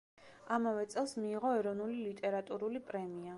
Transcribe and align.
ამავე 0.55 0.85
წელს 0.93 1.13
მიიღო 1.25 1.51
ეროვნული 1.59 1.99
ლიტერატურული 2.09 2.83
პრემია. 2.89 3.29